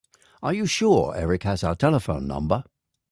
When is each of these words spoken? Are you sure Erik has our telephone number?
Are 0.41 0.51
you 0.51 0.65
sure 0.65 1.15
Erik 1.15 1.43
has 1.43 1.63
our 1.63 1.75
telephone 1.75 2.25
number? 2.25 2.63